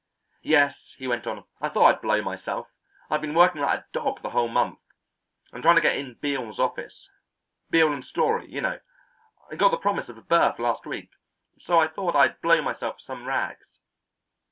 [0.41, 2.67] "Yes," he went on, "I thought I'd blow myself.
[3.11, 4.79] I've been working like a dog the whole month.
[5.53, 7.07] I'm trying to get in Beale's office.
[7.69, 8.79] Beale and Storey, you know.
[9.51, 11.11] I got the promise of a berth last week,
[11.59, 13.77] so I thought I'd blow myself for some rags.